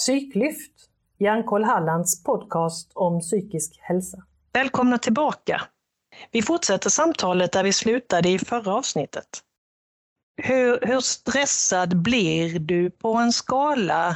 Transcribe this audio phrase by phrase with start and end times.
[0.00, 0.72] Psyklyft,
[1.18, 4.18] Hjärnkoll Hallands podcast om psykisk hälsa.
[4.52, 5.62] Välkomna tillbaka!
[6.30, 9.26] Vi fortsätter samtalet där vi slutade i förra avsnittet.
[10.42, 14.08] Hur, hur stressad blir du på en skala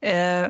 [0.00, 0.48] eh,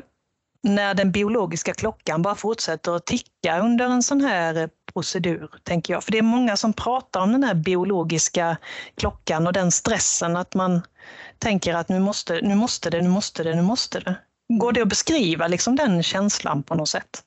[0.62, 6.04] när den biologiska klockan bara fortsätter att ticka under en sån här procedur, tänker jag.
[6.04, 8.56] För det är många som pratar om den här biologiska
[8.94, 10.82] klockan och den stressen att man
[11.38, 14.16] tänker att nu måste, nu måste det, nu måste det, nu måste det.
[14.48, 17.24] Går det att beskriva liksom den känslan på något sätt?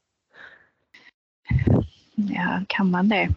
[2.15, 3.29] Ja, kan man det?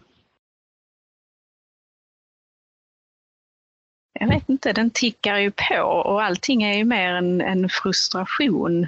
[4.19, 8.87] Jag vet inte, den tickar ju på och allting är ju mer en, en frustration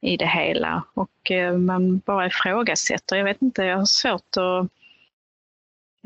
[0.00, 3.16] i det hela och eh, man bara ifrågasätter.
[3.16, 4.68] Jag vet inte, jag har svårt att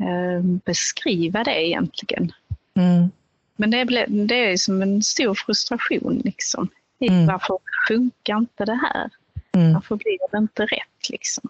[0.01, 2.31] eh, beskriva det egentligen.
[2.73, 3.09] Mm.
[3.55, 6.69] Men det är, det är som en stor frustration liksom.
[6.99, 7.25] Mm.
[7.25, 9.09] Varför funkar inte det här?
[9.55, 9.73] Mm.
[9.73, 11.49] Varför blir det inte rätt liksom?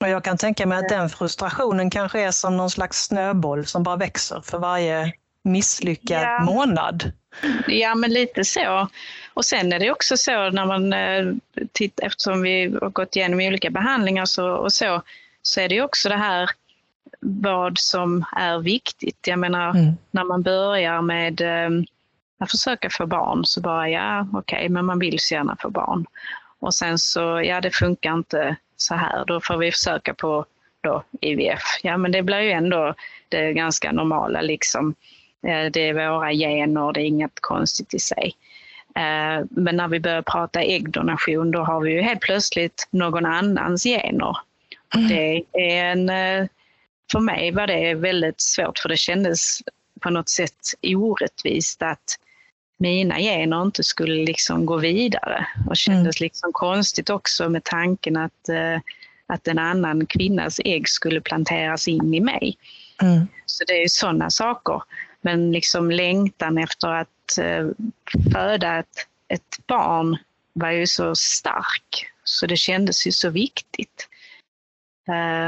[0.00, 3.82] Och jag kan tänka mig att den frustrationen kanske är som någon slags snöboll som
[3.82, 5.12] bara växer för varje
[5.44, 6.44] misslyckad ja.
[6.44, 7.12] månad.
[7.66, 8.88] Ja, men lite så.
[9.34, 11.34] Och sen är det också så när man eh,
[11.72, 15.02] tittar, eftersom vi har gått igenom olika behandlingar så, och så,
[15.42, 16.50] så är det också det här
[17.20, 19.26] vad som är viktigt.
[19.26, 19.92] Jag menar, mm.
[20.10, 21.40] när man börjar med
[22.42, 25.70] att försöka få barn så bara, ja okej, okay, men man vill så gärna få
[25.70, 26.06] barn.
[26.58, 30.44] Och sen så, ja det funkar inte så här, då får vi försöka på
[30.80, 31.62] då IVF.
[31.82, 32.94] Ja men det blir ju ändå
[33.28, 34.94] det ganska normala liksom.
[35.46, 38.34] Eh, det är våra gener, det är inget konstigt i sig.
[38.96, 43.84] Eh, men när vi börjar prata äggdonation då har vi ju helt plötsligt någon annans
[43.84, 44.36] gener.
[44.94, 45.08] Mm.
[45.08, 46.48] Det är en, eh,
[47.12, 49.58] för mig var det väldigt svårt för det kändes
[50.00, 52.18] på något sätt orättvist att
[52.82, 56.26] mina gener inte skulle liksom gå vidare och kändes mm.
[56.26, 58.48] liksom konstigt också med tanken att,
[59.26, 62.56] att en annan kvinnas ägg skulle planteras in i mig.
[63.02, 63.26] Mm.
[63.46, 64.82] Så det är sådana saker.
[65.20, 67.66] Men liksom längtan efter att eh,
[68.32, 70.16] föda ett, ett barn
[70.52, 74.08] var ju så stark så det kändes ju så viktigt.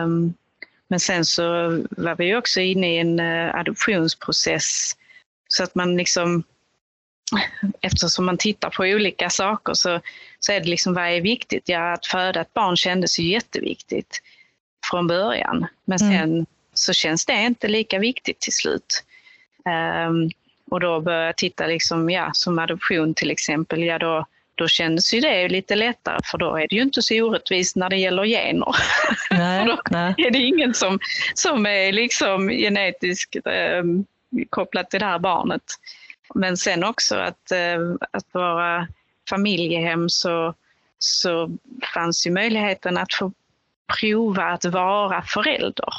[0.05, 0.35] Um,
[0.89, 1.43] men sen så
[1.91, 4.93] var vi också inne i en uh, adoptionsprocess
[5.49, 6.45] så att man liksom
[7.81, 10.01] eftersom man tittar på olika saker så,
[10.41, 11.69] så är det liksom vad är viktigt?
[11.69, 14.23] Ja, att föda ett barn kändes ju jätteviktigt
[14.91, 15.67] från början.
[15.85, 16.13] Men mm.
[16.13, 16.47] sen mm.
[16.75, 19.05] så känns det inte lika viktigt till slut.
[20.09, 20.31] Um,
[20.71, 25.15] och då började jag titta, liksom, ja, som adoption till exempel, ja då, då kändes
[25.15, 28.25] ju det lite lättare för då är det ju inte så orättvist när det gäller
[28.25, 28.77] gener.
[29.31, 30.15] Nej, då nej.
[30.17, 30.99] är det ingen som,
[31.35, 33.85] som är liksom genetiskt eh,
[34.51, 35.63] kopplat till det här barnet.
[36.35, 37.79] Men sen också att, eh,
[38.11, 38.89] att vara
[39.31, 40.55] familjehem så,
[40.99, 41.51] så
[41.95, 43.33] fanns ju möjligheten att få
[44.01, 45.95] prova att vara förälder.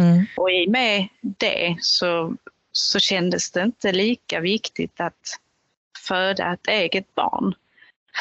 [0.00, 0.26] Mm.
[0.36, 2.36] Och i och med det så
[2.72, 5.38] så kändes det inte lika viktigt att
[6.06, 7.54] föda ett eget barn.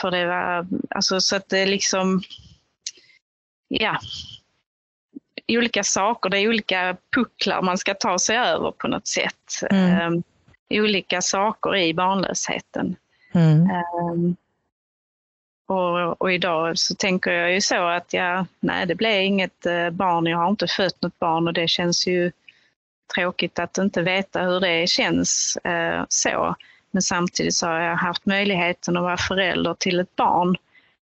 [0.02, 2.22] För det var, alltså så att det liksom,
[3.68, 4.00] ja,
[5.48, 9.62] olika saker, det är olika pucklar man ska ta sig över på något sätt.
[9.72, 10.24] Mm.
[10.70, 12.96] Olika saker i barnlösheten.
[13.34, 13.70] Mm.
[14.12, 14.36] Um,
[15.68, 19.90] och, och, idag så tänker jag ju så att ja, nej det blev inget uh,
[19.90, 22.32] barn, jag har inte fött något barn och det känns ju
[23.16, 26.56] tråkigt att inte veta hur det känns eh, så.
[26.92, 30.56] Men samtidigt så har jag haft möjligheten att vara förälder till ett barn.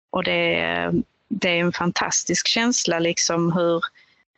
[0.09, 0.91] Och det,
[1.27, 3.81] det är en fantastisk känsla liksom hur,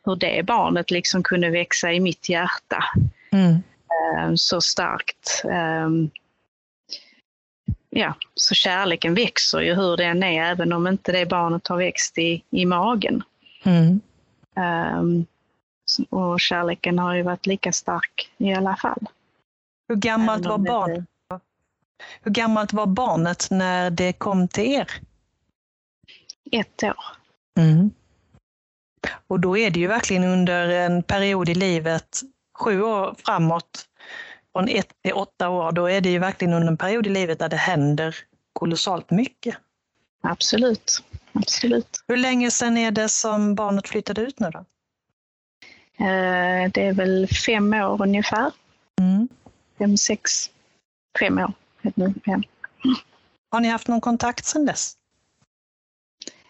[0.04, 2.84] hur det barnet liksom kunde växa i mitt hjärta.
[3.32, 3.62] Mm.
[3.94, 5.42] Eh, så starkt.
[5.44, 5.88] Eh,
[7.90, 12.18] ja, så kärleken växer ju hur den är även om inte det barnet har växt
[12.18, 13.22] i, i magen.
[13.64, 14.00] Mm.
[14.56, 15.26] Um,
[16.10, 19.06] och kärleken har ju varit lika stark i alla fall.
[19.88, 21.06] Hur gammalt var barn?
[22.22, 24.90] Hur gammalt var barnet när det kom till er?
[26.52, 27.04] Ett år.
[27.58, 27.90] Mm.
[29.26, 32.20] Och då är det ju verkligen under en period i livet,
[32.58, 33.88] sju år framåt,
[34.52, 37.38] från ett till åtta år, då är det ju verkligen under en period i livet
[37.38, 38.16] där det händer
[38.52, 39.56] kolossalt mycket.
[40.22, 41.04] Absolut.
[41.32, 42.04] Absolut.
[42.08, 44.58] Hur länge sedan är det som barnet flyttade ut nu då?
[46.04, 48.52] Eh, det är väl fem år ungefär.
[49.00, 49.28] Mm.
[49.78, 50.50] Fem, sex,
[51.18, 51.52] fem år.
[52.24, 52.42] Ja.
[53.50, 54.96] Har ni haft någon kontakt sedan dess?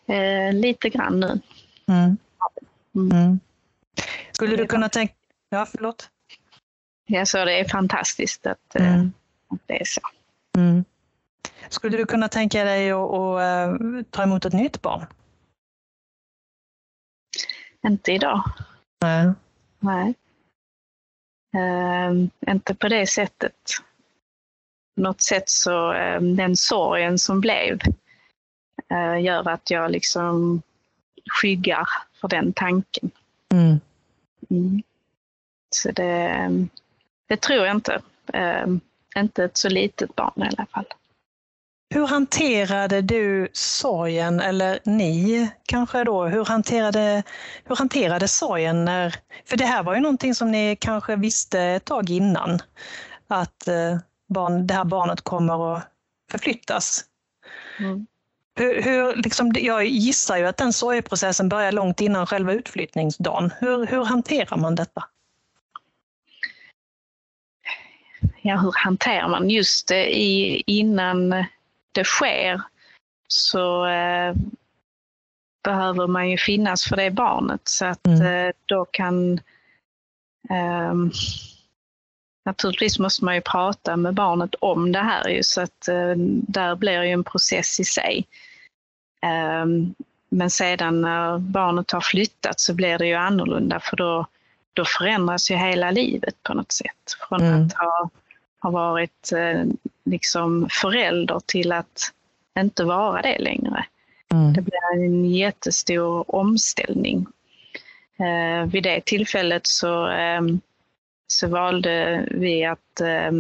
[0.07, 1.41] Eh, lite grann nu.
[1.89, 2.17] Mm.
[2.95, 3.13] Mm.
[3.13, 3.41] mm.
[4.33, 5.15] Skulle du kunna tänka...
[5.55, 6.11] Ja, förlåt.
[7.07, 9.13] Ja, så det är fantastiskt att, eh, mm.
[9.49, 10.01] att det är så.
[10.57, 10.85] Mm.
[11.69, 15.07] Skulle du kunna tänka dig att, att eh, ta emot ett nytt barn?
[17.87, 18.43] Inte idag.
[19.01, 19.33] Nej.
[19.81, 20.15] Nej.
[21.57, 23.55] Uh, inte på det sättet.
[24.95, 27.79] På något sätt så uh, den sorgen som blev
[28.93, 30.63] uh, gör att jag liksom
[31.31, 31.89] skyggar
[32.21, 33.11] för den tanken.
[33.53, 33.81] Mm.
[34.51, 34.83] Mm.
[35.83, 36.51] Det,
[37.29, 38.03] det tror jag inte.
[38.33, 38.81] Ehm,
[39.17, 40.87] inte ett så litet barn i alla fall.
[41.95, 47.23] Hur hanterade du sorgen, eller ni kanske då, hur hanterade,
[47.65, 51.85] hur hanterade sorgen när, för det här var ju någonting som ni kanske visste ett
[51.85, 52.59] tag innan,
[53.29, 53.99] att eh,
[54.29, 55.89] barn, det här barnet kommer att
[56.31, 57.05] förflyttas.
[57.79, 58.07] Mm.
[58.57, 63.53] Hur, hur, liksom, jag gissar ju att den sorgeprocessen börjar långt innan själva utflyttningsdagen.
[63.59, 65.05] Hur, hur hanterar man detta?
[68.47, 71.31] Ja, hur hanterar man just det i, innan
[71.93, 72.63] det sker
[73.29, 74.35] så eh,
[75.65, 78.27] behöver man ju finnas för det barnet så att mm.
[78.27, 79.41] eh, då kan
[80.51, 80.95] eh,
[82.45, 86.15] Naturligtvis måste man ju prata med barnet om det här ju, så att eh,
[86.49, 88.27] där blir ju en process i sig.
[89.23, 89.95] Ehm,
[90.29, 94.27] men sedan när barnet har flyttat så blir det ju annorlunda för då,
[94.73, 97.17] då förändras ju hela livet på något sätt.
[97.29, 97.67] Från mm.
[97.67, 98.11] att ha,
[98.65, 99.65] ha varit eh,
[100.05, 102.13] liksom förälder till att
[102.59, 103.87] inte vara det längre.
[104.33, 104.53] Mm.
[104.53, 107.27] Det blir en jättestor omställning.
[108.19, 110.41] Eh, vid det tillfället så, eh,
[111.27, 113.33] så valde vi att eh,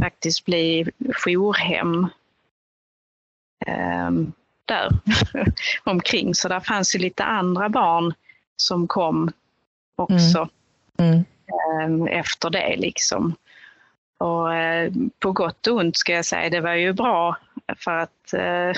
[0.00, 0.90] faktiskt bli
[1.24, 2.08] jourhem
[3.66, 4.10] eh,
[4.64, 4.90] där
[5.84, 6.34] omkring.
[6.34, 8.14] Så där fanns ju lite andra barn
[8.56, 9.32] som kom
[9.96, 10.48] också
[10.98, 11.12] mm.
[11.12, 11.24] Mm.
[11.50, 12.76] Eh, efter det.
[12.76, 13.36] liksom.
[14.18, 17.36] Och eh, på gott och ont ska jag säga, det var ju bra
[17.76, 18.40] för att eh,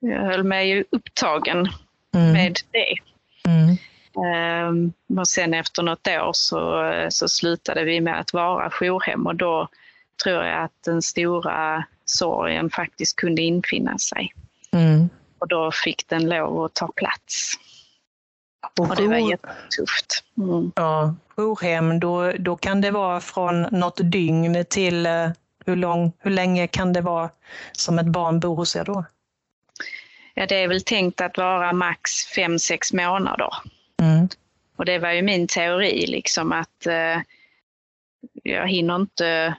[0.00, 1.68] jag höll mig upptagen
[2.14, 2.32] mm.
[2.32, 2.94] med det.
[3.50, 3.76] Mm.
[4.68, 9.34] Um, och sen efter något år så, så slutade vi med att vara jourhem och
[9.34, 9.68] då
[10.24, 14.32] tror jag att den stora sorgen faktiskt kunde infinna sig.
[14.72, 15.08] Mm.
[15.38, 17.54] Och då fick den lov att ta plats.
[18.78, 20.24] Och, och det var jättetufft.
[20.38, 20.72] Mm.
[20.74, 25.30] Ja, jourhem, då, då kan det vara från något dygn till uh,
[25.66, 27.30] hur, lång, hur länge kan det vara
[27.72, 29.04] som ett barn bor hos er då?
[30.34, 33.54] Ja, det är väl tänkt att vara max fem sex månader.
[34.02, 34.28] Mm.
[34.76, 37.22] Och det var ju min teori, liksom att uh,
[38.42, 39.56] jag hinner inte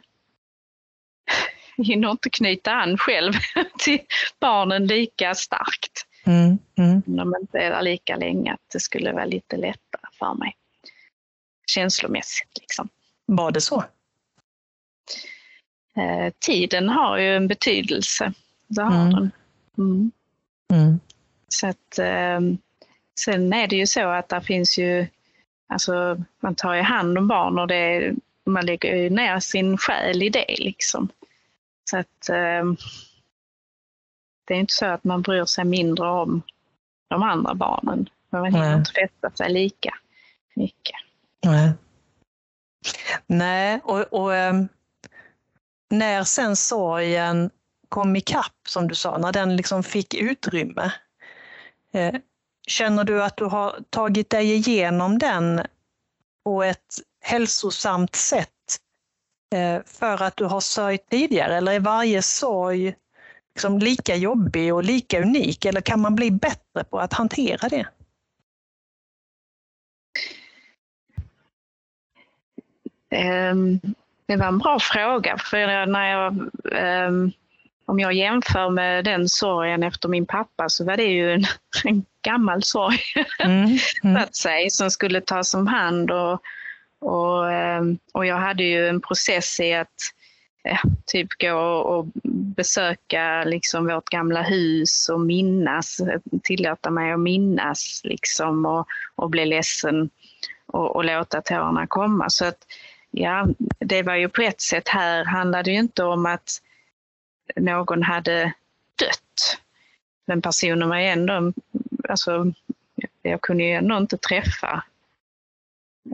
[1.78, 3.34] hinner inte knyta an själv
[3.80, 4.00] till
[4.40, 6.06] barnen lika starkt.
[6.26, 7.02] Mm, mm.
[7.08, 10.56] Om de inte är där lika länge, att det skulle vara lite lättare för mig.
[11.74, 12.90] Känslomässigt liksom.
[13.26, 13.84] Var det så?
[15.96, 18.34] Eh, tiden har ju en betydelse.
[18.68, 19.12] Det har mm.
[19.12, 19.32] den.
[19.78, 20.12] Mm.
[20.74, 21.00] Mm.
[21.48, 22.40] Så att, eh,
[23.20, 25.08] sen är det ju så att det finns ju,
[25.68, 28.14] alltså man tar ju hand om barn och det,
[28.46, 31.10] man lägger ju ner sin själ i det liksom.
[31.90, 32.64] Så att eh,
[34.48, 36.42] det är inte så att man bryr sig mindre om
[37.08, 38.10] de andra barnen.
[38.30, 39.98] Man hinner inte fästa sig lika
[40.56, 40.96] mycket.
[41.46, 41.72] Nej,
[43.28, 44.54] Nej och, och eh,
[45.90, 47.50] när sen sorgen
[47.90, 50.92] kom ikapp, som du sa, när den liksom fick utrymme.
[51.94, 52.16] Eh,
[52.68, 55.62] känner du att du har tagit dig igenom den
[56.44, 58.50] på ett hälsosamt sätt
[59.56, 62.96] Eh, för att du har sörjt tidigare eller är varje sorg
[63.56, 67.88] liksom lika jobbig och lika unik eller kan man bli bättre på att hantera det?
[74.28, 76.50] Det var en bra fråga för när jag,
[77.08, 77.32] um,
[77.86, 81.44] om jag jämför med den sorgen efter min pappa så var det ju en,
[81.86, 83.00] en gammal sorg
[83.40, 84.18] mm, mm.
[84.24, 86.42] att säga, som skulle tas om hand och,
[87.00, 89.88] och, ehm, och jag hade ju en process i att
[90.64, 92.06] ja, typ gå och
[92.56, 95.98] besöka liksom vårt gamla hus och minnas,
[96.44, 100.10] tillåta mig att minnas liksom och, och bli ledsen
[100.66, 102.30] och, och låta tårarna komma.
[102.30, 102.58] Så att
[103.12, 103.48] ja,
[103.80, 106.62] det var ju på ett sätt här handlade ju inte om att
[107.56, 108.54] någon hade
[109.00, 109.60] dött.
[110.26, 111.54] Men personen var ju ändå,
[112.10, 112.54] alltså
[113.22, 114.84] jag kunde ju ändå inte träffa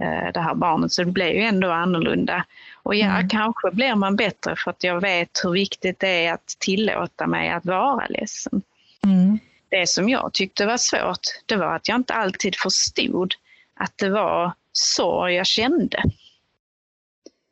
[0.01, 2.45] Eh, det här barnet, så det blir ju ändå annorlunda.
[2.83, 3.29] Och ja, mm.
[3.29, 7.49] kanske blir man bättre för att jag vet hur viktigt det är att tillåta mig
[7.49, 8.61] att vara ledsen.
[9.03, 9.39] Mm.
[9.69, 13.33] Det som jag tyckte var svårt, det var att jag inte alltid förstod
[13.75, 16.03] att det var så jag kände.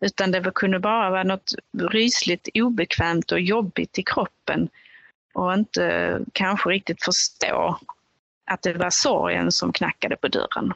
[0.01, 4.69] Utan det kunde bara vara något rysligt obekvämt och jobbigt i kroppen
[5.33, 7.79] och inte kanske riktigt förstå
[8.45, 10.73] att det var sorgen som knackade på dörren.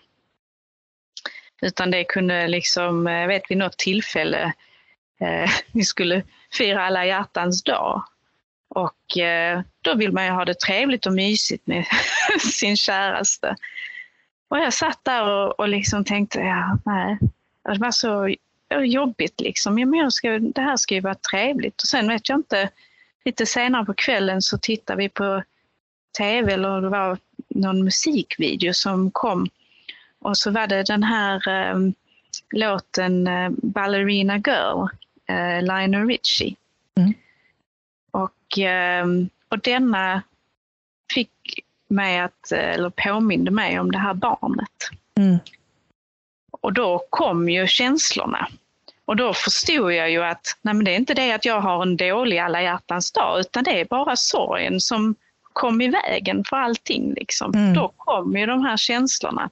[1.61, 4.53] Utan det kunde liksom, jag vet vid något tillfälle,
[5.21, 6.23] eh, vi skulle
[6.53, 8.03] fira alla hjärtans dag.
[8.69, 11.85] Och eh, då vill man ju ha det trevligt och mysigt med
[12.51, 13.55] sin käraste.
[14.49, 17.17] Och jag satt där och, och liksom tänkte, ja, nej,
[17.63, 18.35] det var så
[18.75, 19.79] jobbigt liksom.
[19.79, 21.81] Ja, men jag ska, det här ska ju vara trevligt.
[21.81, 22.69] Och sen vet jag inte,
[23.25, 25.43] lite senare på kvällen så tittade vi på
[26.17, 29.47] tv eller det var någon musikvideo som kom.
[30.19, 31.77] Och så var det den här eh,
[32.51, 34.87] låten eh, Ballerina Girl,
[35.25, 36.55] eh, Lionel Richie.
[36.95, 37.13] Mm.
[38.11, 39.05] Och, eh,
[39.49, 40.21] och denna
[41.13, 44.89] fick mig att, eller påminde mig om det här barnet.
[45.17, 45.37] Mm.
[46.61, 48.47] Och då kom ju känslorna.
[49.05, 51.81] Och då förstod jag ju att nej men det är inte det att jag har
[51.81, 55.15] en dålig alla hjärtans dag, utan det är bara sorgen som
[55.53, 57.13] kom i vägen för allting.
[57.13, 57.53] Liksom.
[57.53, 57.73] Mm.
[57.73, 59.49] Då kom ju de här känslorna.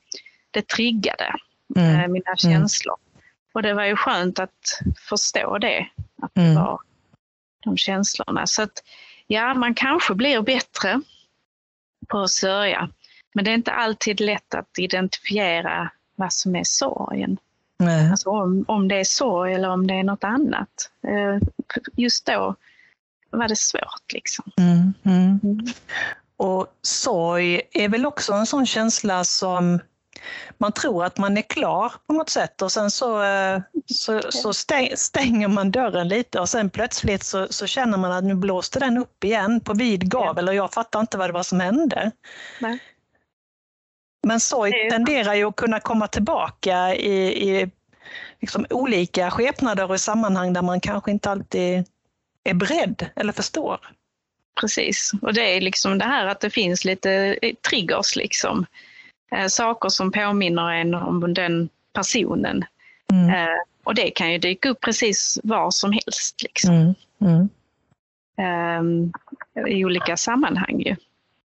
[0.52, 1.36] Det triggade
[1.76, 2.00] mm.
[2.00, 2.38] eh, mina mm.
[2.38, 2.96] känslor.
[3.54, 5.88] Och det var ju skönt att förstå det,
[6.22, 6.56] att det mm.
[6.56, 6.80] var
[7.64, 8.48] de känslorna.
[8.48, 8.84] Så att
[9.28, 11.02] ja, man kanske blir bättre
[12.08, 12.90] på att sörja.
[13.34, 17.38] Men det är inte alltid lätt att identifiera vad som är sorgen.
[17.80, 18.12] Nej.
[18.12, 20.92] Alltså om, om det är sorg eller om det är något annat.
[21.08, 21.48] Eh,
[21.96, 22.56] just då
[23.30, 24.14] var det svårt.
[24.14, 24.52] Liksom.
[24.58, 25.40] Mm, mm.
[25.44, 25.66] Mm.
[26.38, 29.80] Och sorg är väl också en sån känsla som
[30.58, 34.54] man tror att man är klar på något sätt och sen så, eh, så, så
[34.96, 38.98] stänger man dörren lite och sen plötsligt så, så, känner man att nu blåste den
[38.98, 42.12] upp igen på vid gavel och jag fattar inte vad det var som hände.
[42.60, 42.80] Nej.
[44.24, 47.70] Men sorg tenderar ju att kunna komma tillbaka i, i
[48.42, 51.86] liksom olika skepnader och i sammanhang där man kanske inte alltid
[52.44, 53.80] är beredd eller förstår.
[54.60, 58.66] Precis, och det är liksom det här att det finns lite triggers, liksom.
[59.32, 62.66] Eh, saker som påminner en om den personen.
[63.12, 63.30] Mm.
[63.30, 66.44] Eh, och det kan ju dyka upp precis var som helst.
[66.44, 66.96] Liksom.
[67.22, 67.50] Mm.
[68.40, 69.12] Mm.
[69.58, 70.96] Eh, I olika sammanhang ju.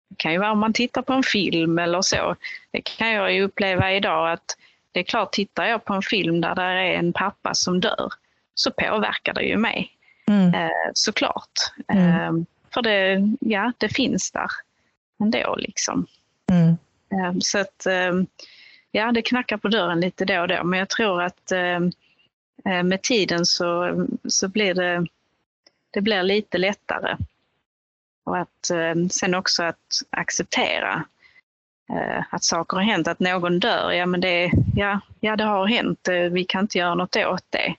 [0.09, 2.37] Det kan ju vara om man tittar på en film eller så.
[2.71, 4.57] Det kan jag ju uppleva idag att
[4.93, 8.13] det är klart, tittar jag på en film där det är en pappa som dör
[8.55, 9.91] så påverkar det ju mig.
[10.29, 10.55] Mm.
[10.55, 11.53] Eh, såklart.
[11.89, 12.09] Mm.
[12.09, 12.45] Eh,
[12.75, 14.51] för det, ja, det finns där
[15.21, 16.07] ändå liksom.
[16.51, 16.77] Mm.
[17.13, 18.13] Eh, så att, eh,
[18.91, 21.81] ja, det knackar på dörren lite då och då, men jag tror att eh,
[22.85, 25.07] med tiden så, så blir det,
[25.91, 27.17] det blir lite lättare.
[28.26, 28.71] Och att
[29.11, 31.04] sen också att acceptera
[32.30, 36.09] att saker har hänt, att någon dör, ja men det, ja, ja, det har hänt,
[36.30, 37.75] vi kan inte göra något åt det.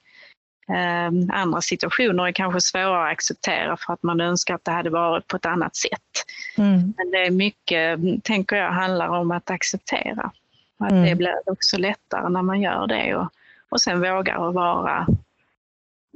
[1.32, 5.28] Andra situationer är kanske svårare att acceptera för att man önskar att det hade varit
[5.28, 6.26] på ett annat sätt.
[6.58, 6.94] Mm.
[6.98, 10.32] Men det är mycket, tänker jag, handlar om att acceptera.
[10.80, 11.06] Att mm.
[11.06, 13.30] det blir också lättare när man gör det och,
[13.70, 15.08] och sen vågar att vara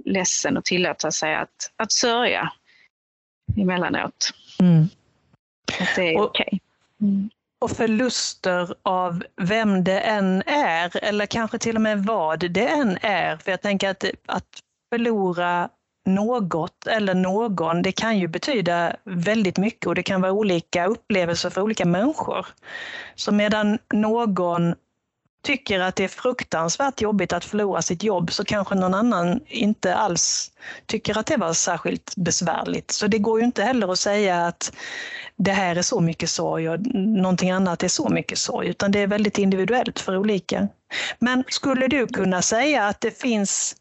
[0.05, 2.51] ledsen och tillåta sig att, att sörja
[3.57, 4.31] emellanåt.
[4.59, 4.89] Mm.
[5.79, 6.45] Att det är okej.
[6.45, 6.59] Okay.
[7.01, 7.29] Mm
[7.61, 12.97] och förluster av vem det än är, eller kanske till och med vad det än
[13.01, 13.37] är.
[13.37, 14.47] För jag tänker att, att
[14.93, 15.69] förlora
[16.05, 21.49] något eller någon, det kan ju betyda väldigt mycket och det kan vara olika upplevelser
[21.49, 22.47] för olika människor.
[23.15, 24.75] Så medan någon
[25.43, 29.95] tycker att det är fruktansvärt jobbigt att förlora sitt jobb så kanske någon annan inte
[29.95, 30.51] alls
[30.85, 32.91] tycker att det var särskilt besvärligt.
[32.91, 34.73] Så det går ju inte heller att säga att
[35.35, 38.99] det här är så mycket sorg och någonting annat är så mycket sorg, utan det
[38.99, 40.67] är väldigt individuellt för olika.
[41.19, 43.75] Men skulle du kunna säga att det finns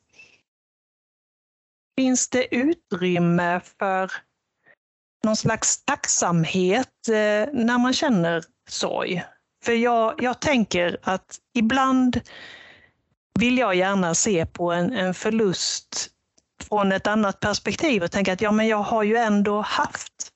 [1.99, 4.13] Finns det utrymme för
[5.25, 9.23] någon slags tacksamhet eh, när man känner sorg?
[9.65, 12.21] För jag, jag tänker att ibland
[13.39, 16.09] vill jag gärna se på en, en förlust
[16.69, 20.31] från ett annat perspektiv och tänka att ja, men jag har ju ändå haft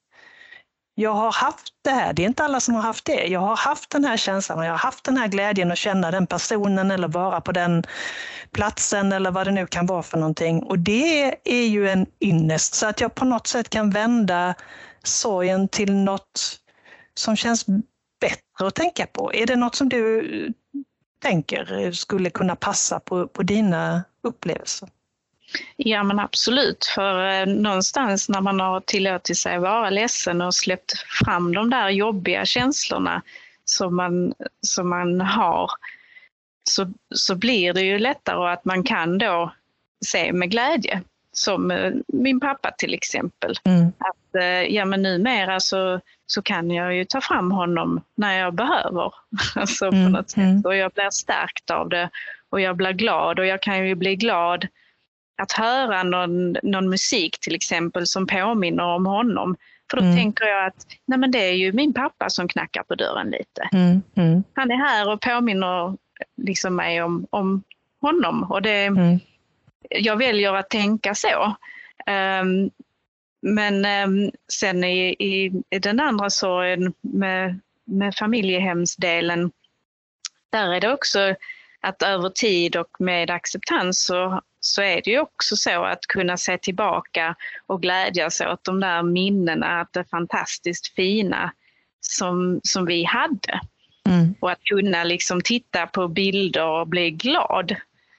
[0.97, 3.27] jag har haft det här, det är inte alla som har haft det.
[3.27, 6.11] Jag har haft den här känslan och jag har haft den här glädjen att känna
[6.11, 7.85] den personen eller vara på den
[8.53, 10.63] platsen eller vad det nu kan vara för någonting.
[10.63, 14.55] Och det är ju en ynnest, så att jag på något sätt kan vända
[15.03, 16.59] sorgen till något
[17.15, 17.67] som känns
[18.61, 19.35] att tänka på?
[19.35, 20.51] Är det något som du eh,
[21.23, 24.89] tänker eh, skulle kunna passa på, på dina upplevelser?
[25.77, 30.93] Ja men absolut, för eh, någonstans när man har tillåtit sig vara ledsen och släppt
[30.99, 33.23] fram de där jobbiga känslorna
[33.65, 35.71] som man, som man har,
[36.71, 39.53] så, så blir det ju lättare att man kan då
[40.07, 41.03] se med glädje.
[41.37, 43.55] Som eh, min pappa till exempel.
[43.65, 43.87] Mm.
[43.99, 48.55] Att eh, ja men numera så, så kan jag ju ta fram honom när jag
[48.55, 49.13] behöver.
[49.55, 50.39] alltså på Mm, något sätt.
[50.39, 50.63] mm.
[50.65, 52.11] Och jag blir stärkt av det
[52.51, 54.67] och jag blir glad och jag kan ju bli glad
[55.43, 59.57] att höra någon, någon musik till exempel som påminner om honom.
[59.91, 60.17] För då Mm.
[60.17, 63.69] tänker jag att nej men det är ju min pappa som knackar på dörren lite.
[63.73, 64.03] Mm.
[64.17, 64.45] Mm.
[64.55, 65.97] Han är här och påminner
[66.43, 67.63] liksom mig om, om
[68.01, 68.43] honom.
[68.43, 69.19] Och det, Mm.
[69.91, 71.57] Jag väljer att tänka så.
[72.07, 72.71] Ehm,
[73.43, 79.51] men ehm, sen i, i, i den andra sorgen med, med familjehemsdelen,
[80.53, 81.35] där är det också
[81.81, 86.37] att över tid och med acceptans så, så är det ju också så att kunna
[86.37, 87.35] se tillbaka
[87.67, 91.53] och glädjas åt de där minnena, att det fantastiskt fina
[92.01, 93.61] som, som vi hade.
[94.09, 94.35] Mm.
[94.41, 97.77] Och att kunna liksom titta på bilder och bli glad.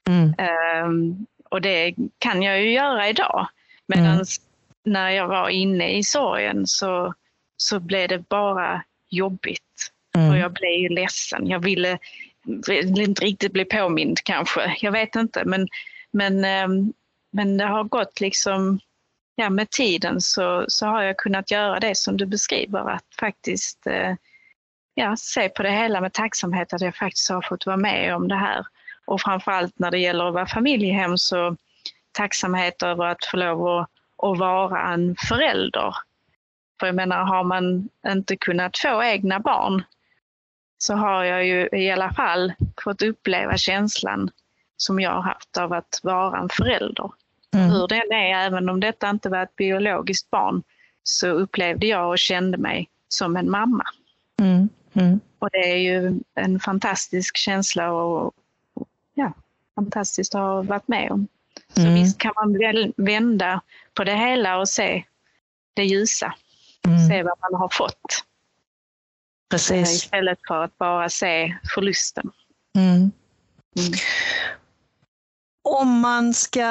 [0.07, 0.33] Mm.
[0.37, 3.47] Ehm, och det kan jag ju göra idag.
[3.87, 4.25] Medan Mm.
[4.85, 7.13] när jag var inne i sorgen så,
[7.57, 9.61] så blev det bara jobbigt.
[10.15, 10.37] Och Mm.
[10.37, 11.47] jag blev ju ledsen.
[11.47, 11.97] Jag ville,
[12.67, 14.75] ville inte riktigt bli påmind kanske.
[14.81, 15.43] Jag vet inte.
[15.45, 15.67] Men,
[16.11, 16.93] men, ehm,
[17.31, 18.79] men det har gått liksom,
[19.35, 22.89] ja med tiden så, så har jag kunnat göra det som du beskriver.
[22.89, 24.13] Att faktiskt eh,
[24.93, 28.27] ja, se på det hela med tacksamhet att jag faktiskt har fått vara med om
[28.27, 28.65] det här.
[29.05, 31.55] Och framförallt när det gäller att vara familjehem så
[32.11, 33.89] tacksamhet över att få lov att,
[34.23, 35.95] att vara en förälder.
[36.79, 39.83] För jag menar, har man inte kunnat få egna barn
[40.77, 44.29] så har jag ju i alla fall fått uppleva känslan
[44.77, 47.11] som jag har haft av att vara en förälder.
[47.53, 47.69] Mm.
[47.69, 50.63] Hur den är, även om detta inte var ett biologiskt barn,
[51.03, 53.83] så upplevde jag och kände mig som en mamma.
[54.39, 54.69] Mm.
[54.93, 55.19] Mm.
[55.39, 58.33] Och det är ju en fantastisk känsla och
[59.15, 59.33] ja,
[59.75, 61.27] fantastiskt att ha varit med om.
[61.73, 61.93] Så Mm.
[61.93, 63.61] visst kan man väl vända
[63.93, 65.03] på det hela och se
[65.73, 66.33] det ljusa,
[66.87, 67.07] Mm.
[67.09, 67.91] se vad man har fått.
[67.93, 69.89] eh, Precis.
[70.03, 72.31] Istället för att bara se förlusten.
[72.77, 72.93] Mm.
[72.95, 73.11] Mm.
[75.63, 76.67] Om man ska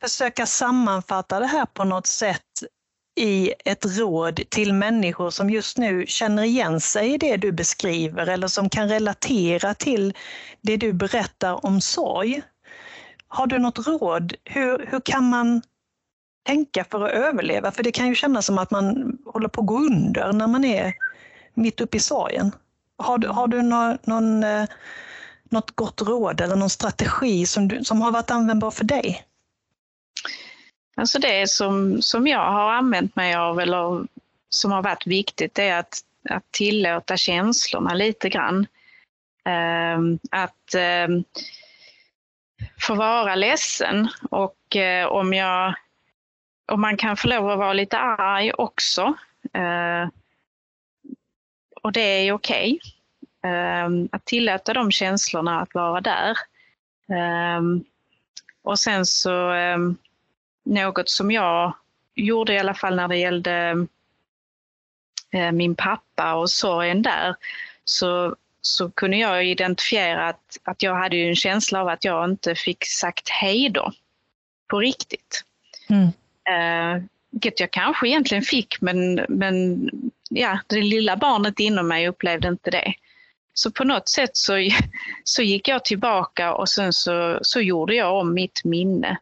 [0.00, 2.53] försöka sammanfatta det här på något sätt
[3.16, 8.26] i ett råd till människor som just nu känner igen sig i det du beskriver
[8.26, 10.14] eller som kan relatera till
[10.60, 12.42] det du berättar om sorg.
[13.28, 14.34] Har du något råd?
[14.44, 15.62] Hur, hur kan man
[16.46, 17.72] tänka för att överleva?
[17.72, 20.64] För det kan ju kännas som att man håller på att gå under när man
[20.64, 20.94] är
[21.54, 22.52] mitt uppe i sorgen.
[22.98, 24.40] Har du, har du någon, någon,
[25.50, 29.24] något gott råd eller någon strategi som, du, som har varit användbar för dig?
[30.94, 34.06] Alltså det som, som jag har använt mig av eller
[34.48, 38.66] som har varit viktigt är att, att tillåta känslorna lite grann.
[39.44, 41.24] Ehm, att ehm,
[42.80, 45.74] få vara ledsen och eh, om jag
[46.72, 49.14] om man kan få lov att vara lite arg också.
[49.52, 50.08] eh,
[51.82, 52.80] och det är okej.
[53.44, 56.38] Ehm, att tillåta de känslorna att vara där.
[57.12, 57.84] Ehm,
[58.62, 59.52] och sen så
[60.64, 61.74] något som jag
[62.14, 63.86] gjorde i alla fall när det gällde
[65.32, 67.34] eh, min pappa och sorgen där,
[67.84, 72.54] så, så kunde jag identifiera att, att jag hade en känsla av att jag inte
[72.54, 73.92] fick sagt hej då
[74.70, 75.44] på riktigt.
[75.88, 76.08] Mm.
[76.48, 79.88] Eh, vilket jag kanske egentligen fick, men, men
[80.30, 82.94] ja, det lilla barnet inom mig upplevde inte det.
[83.54, 84.52] Så på något sätt så,
[85.24, 89.18] så gick jag tillbaka och sen så, så gjorde jag om mitt minne.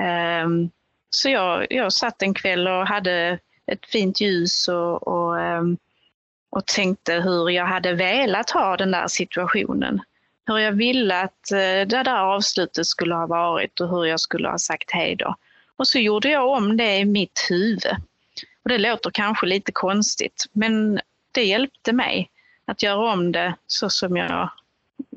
[0.00, 0.70] Ehm,
[1.10, 5.76] så jag, jag satt en kväll och hade ett fint ljus och, och, ehm,
[6.50, 10.00] och tänkte hur jag hade velat ha den där situationen.
[10.46, 14.48] Hur jag ville att eh, det där avslutet skulle ha varit och hur jag skulle
[14.48, 15.34] ha sagt hej då.
[15.76, 17.96] Och så gjorde jag om det i mitt huvud.
[18.62, 21.00] Och det låter kanske lite konstigt, men
[21.32, 22.30] det hjälpte mig
[22.64, 24.50] att göra om det så som jag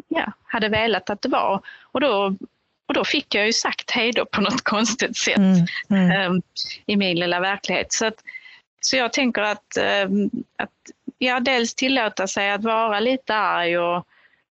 [0.08, 1.62] ja, hade velat att det var.
[1.82, 2.36] Och då,
[2.90, 5.66] och då fick jag ju sagt hej då på något konstigt sätt Mm.
[5.90, 6.12] Mm.
[6.12, 6.42] ehm,
[6.86, 7.94] i min lilla verklighet.
[7.94, 8.24] Så, att,
[8.82, 10.70] så jag tänker att, ehm, att
[11.18, 14.08] ja, dels tillåta sig att vara lite arg och,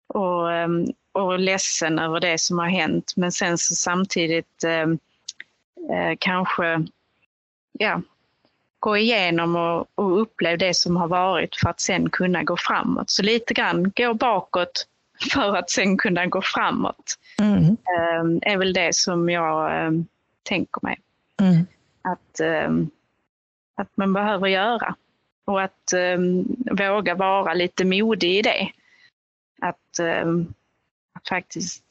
[0.08, 4.88] och, ehm, och ledsen över det som har hänt, men sen så samtidigt eh,
[6.20, 6.86] kanske
[7.80, 8.02] ja,
[8.80, 13.10] gå igenom och, och uppleva det som har varit för att sen kunna gå framåt.
[13.10, 14.88] Så lite grann gå bakåt
[15.32, 17.64] för att sen kunna gå framåt Mm.
[18.00, 20.06] ehm, är väl det som jag ehm,
[20.44, 21.00] tänker mig
[21.42, 21.66] Mm.
[22.02, 22.90] att, ehm,
[23.76, 24.96] att man behöver göra.
[25.46, 25.94] Och att
[26.72, 28.72] våga vara lite modig i det.
[29.62, 30.00] Att,
[31.14, 31.84] att faktiskt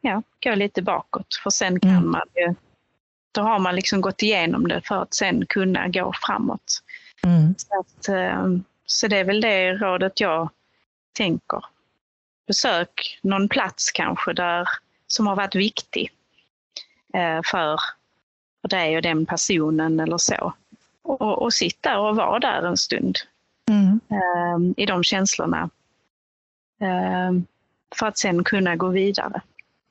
[0.00, 1.34] ja, gå lite bakåt.
[1.42, 2.10] För sen kan Mm.
[2.10, 2.54] man ju,
[3.32, 6.82] då har man liksom gått igenom det för att sen kunna gå framåt.
[7.26, 7.54] Mm.
[7.58, 8.04] Så, att,
[8.86, 10.48] så det är väl det rådet jag
[11.12, 11.64] tänker.
[12.46, 14.68] Besök någon plats kanske där
[15.06, 16.12] som har varit viktig
[17.14, 17.80] eh, för,
[18.60, 20.54] för dig och den personen eller så.
[21.02, 23.18] Och, och sitt där och var där en stund
[23.68, 24.00] Mm.
[24.10, 25.70] eh, i de känslorna.
[26.80, 27.32] Eh,
[27.96, 29.40] för att sen kunna gå vidare.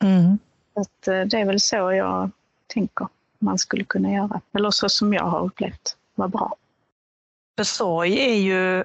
[0.04, 0.40] Mm.
[0.74, 2.32] Så att, det är väl så jag
[2.68, 3.08] tänker
[3.44, 4.42] man skulle kunna göra.
[4.54, 6.56] Eller så som jag har upplevt var bra.
[7.58, 8.84] För sorg är ju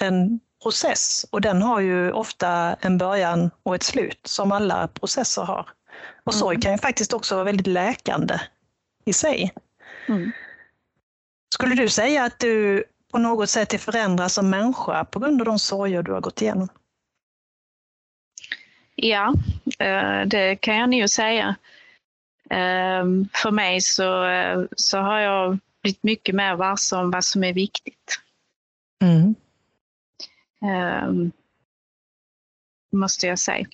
[0.00, 5.42] en process och den har ju ofta en början och ett slut som alla processer
[5.42, 5.68] har.
[6.24, 6.60] Och sorg Mm.
[6.62, 8.40] kan ju faktiskt också vara väldigt läkande
[9.04, 9.52] i sig.
[10.08, 10.32] Mm.
[11.54, 15.44] Skulle du säga att du på något sätt är förändrad som människa på grund av
[15.44, 16.68] de sorger du har gått igenom?
[18.94, 19.34] Ja,
[19.78, 21.56] eh, det kan jag nog säga.
[22.50, 27.44] Eh, För mig så, eh, så har jag blivit mycket mer varse om vad som
[27.44, 28.20] är viktigt.
[29.02, 29.34] Mm.
[30.64, 31.12] Eh,
[32.92, 33.66] Måste jag säga.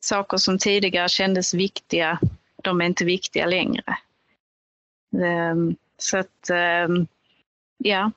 [0.00, 2.18] Saker som tidigare kändes viktiga,
[2.62, 3.82] de är inte viktiga längre.
[5.14, 5.54] Eh,
[5.96, 6.88] Så att, eh,
[7.78, 8.10] ja.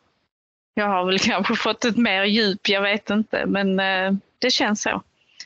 [0.74, 4.82] Jag har väl kanske fått ett mer djup, jag vet inte, men eh, det känns
[4.82, 5.04] så.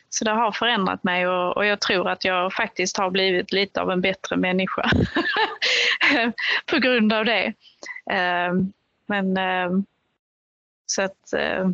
[0.09, 3.81] Så det har förändrat mig och, och jag tror att jag faktiskt har blivit lite
[3.81, 4.89] av en bättre människa
[6.65, 7.45] på grund av det.
[8.11, 8.53] Eh,
[9.05, 9.71] Men eh,
[10.85, 11.69] så att, eh,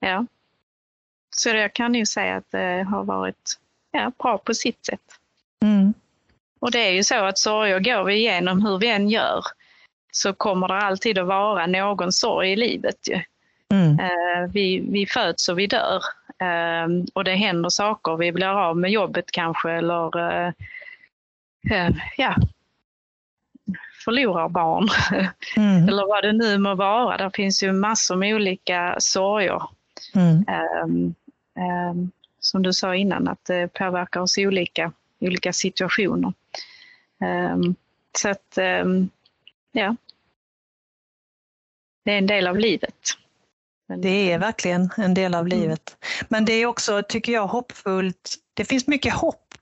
[0.00, 0.26] ja.
[1.36, 3.58] Så jag kan ju säga att det har varit
[3.90, 5.00] ja, bra på sitt sätt.
[5.62, 5.94] Mm.
[6.60, 9.44] Och det är ju så att sorger går vi igenom hur vi än gör
[10.12, 13.08] så kommer det alltid att vara någon sorg i livet.
[13.08, 13.20] Ju.
[13.74, 13.98] Mm.
[14.00, 16.02] Eh, Vi, vi föds och vi dör.
[16.40, 18.16] Eh, Och det händer saker.
[18.16, 20.52] Vi blir av med jobbet kanske eller eh,
[21.70, 22.34] eh, ja,
[24.04, 24.88] förlorar barn.
[25.56, 25.88] Mm.
[25.88, 27.16] eller vad det nu må vara.
[27.16, 29.62] Det finns ju massor med olika sorger.
[30.14, 30.44] Mm.
[30.48, 31.14] Ehm,
[31.58, 36.32] ehm, som du sa innan, att det påverkar oss i olika, olika situationer.
[37.20, 37.74] Ehm,
[38.18, 38.58] så att,
[39.72, 39.96] ja.
[42.04, 42.94] Det är en del av livet.
[43.96, 45.96] Det är verkligen en del av livet.
[46.28, 48.34] Men det är också, tycker jag, hoppfullt.
[48.54, 49.54] Det finns mycket hopp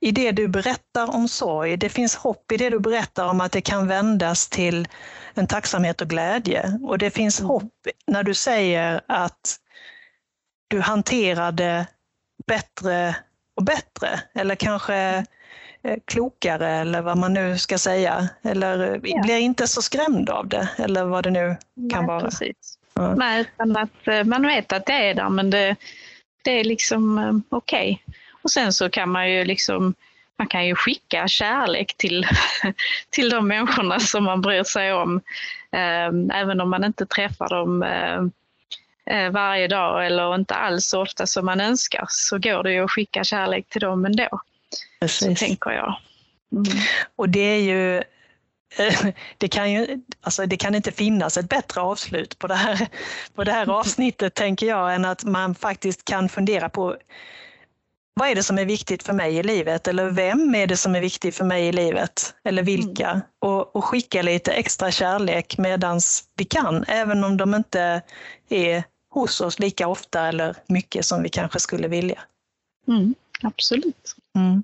[0.00, 1.76] i det du berättar om sorg.
[1.76, 4.88] Det finns hopp i det du berättar om att det kan vändas till
[5.34, 6.78] en tacksamhet och glädje.
[6.82, 7.48] Och det finns Mm.
[7.48, 7.72] hopp
[8.06, 9.56] när du säger att
[10.70, 11.86] du hanterade
[12.46, 13.16] bättre
[13.56, 15.24] och bättre, eller kanske
[15.82, 18.28] eh, klokare eller vad man nu ska säga.
[18.42, 19.22] Eller eh, Ja.
[19.22, 21.56] blir inte så skrämd av det, eller vad det nu
[21.92, 22.20] kan Nej, vara.
[22.20, 22.78] Precis.
[22.94, 23.14] Ja.
[23.14, 25.76] Nej, utan att eh, man vet att det är där men det,
[26.44, 28.02] det är liksom okej.
[28.42, 29.94] Och sen så kan man ju liksom
[30.38, 32.26] man kan ju skicka kärlek till,
[33.10, 35.20] till de människorna som man bryr sig om.
[35.72, 37.82] Eh, Även om man inte träffar dem
[39.32, 42.90] varje dag eller inte alls så ofta som man önskar så går det ju att
[42.90, 44.28] skicka kärlek till dem ändå.
[44.30, 44.38] Så
[45.00, 45.38] Precis.
[45.40, 45.96] tänker jag.
[46.52, 46.78] Mm.
[47.16, 47.96] Och det är ju,
[48.78, 49.06] eh,
[49.38, 52.88] det kan ju, alltså det kan inte finnas ett bättre avslut på det här,
[53.34, 56.96] på det här avsnittet tänker jag, än att man faktiskt kan fundera på
[58.14, 59.88] vad är det som är viktigt för mig i livet?
[59.88, 62.34] Eller vem är det som är viktig för mig i livet?
[62.44, 63.20] Eller vilka?
[63.38, 68.02] Och, och skicka lite extra kärlek medans vi kan, även om de inte
[68.48, 72.20] är hos oss lika ofta eller mycket som vi kanske skulle vilja.
[72.88, 73.14] Mm.
[73.42, 74.16] Absolut.
[74.36, 74.62] Mm.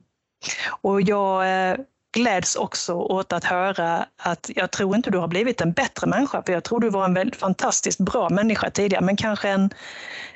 [0.81, 1.77] Och jag eh,
[2.17, 6.43] gläds också åt att höra att jag tror inte du har blivit en bättre människa,
[6.47, 9.71] för jag tror du var en väldigt fantastiskt bra människa tidigare, men kanske en,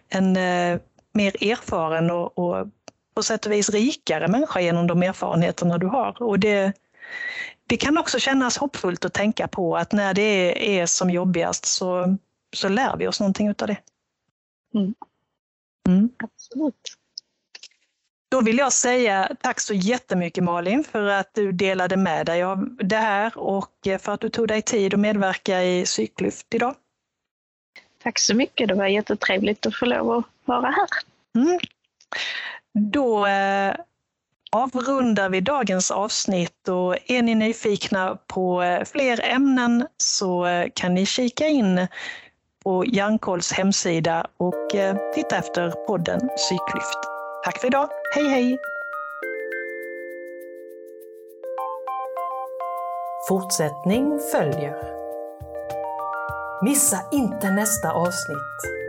[0.09, 0.81] en eh,
[1.13, 2.67] mer erfaren och, och
[3.15, 6.23] på sätt och vis rikare människa genom de erfarenheterna du har.
[6.23, 6.73] Och det,
[7.67, 12.17] det kan också kännas hoppfullt att tänka på att när det är som jobbigast så,
[12.57, 13.77] så lär vi oss någonting utav det.
[14.75, 14.95] Mm.
[15.89, 16.11] Mm.
[16.19, 16.75] Absolut.
[18.31, 22.77] Då vill jag säga tack så jättemycket Malin för att du delade med dig av
[22.81, 26.75] det här och för att du tog dig tid att medverka i Psyklyft idag.
[28.03, 28.69] Tack så mycket.
[28.69, 30.89] Det var jättetrevligt att få lov att vara här.
[31.35, 31.59] Mm.
[32.73, 33.75] Då eh,
[34.53, 40.95] avrundar vi dagens avsnitt och är ni nyfikna på eh, fler ämnen så eh, kan
[40.95, 41.87] ni kika in
[42.65, 46.99] på Hjärnkolls hemsida och eh, titta efter podden Psyklyft.
[47.45, 47.89] Tack för idag.
[48.15, 48.59] Hej hej!
[53.29, 54.77] Fortsättning följer.
[56.65, 58.80] Missa inte nästa avsnitt.